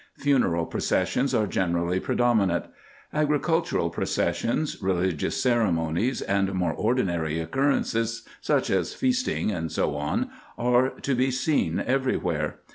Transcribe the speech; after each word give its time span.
Funeral 0.17 0.65
processions 0.65 1.31
are 1.35 1.45
generally 1.45 1.99
predo 1.99 2.35
minant. 2.35 2.65
Agricultural 3.13 3.91
processes, 3.91 4.81
religious 4.81 5.39
ceremonies, 5.39 6.23
and 6.23 6.55
more 6.55 6.73
ordinary 6.73 7.39
occurrences, 7.39 8.23
such 8.41 8.71
as 8.71 8.95
feasting, 8.95 9.69
&c. 9.69 9.81
are 10.57 10.89
to 11.03 11.13
be 11.13 11.29
seen 11.29 11.79
every 11.85 12.17
where. 12.17 12.61